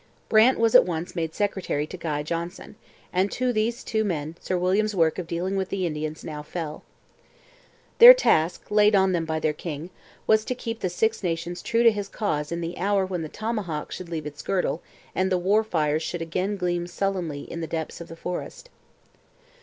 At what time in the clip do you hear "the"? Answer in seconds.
5.69-5.85, 10.79-10.89, 12.61-12.79, 13.21-13.29, 15.31-15.37, 17.61-17.67, 18.07-18.15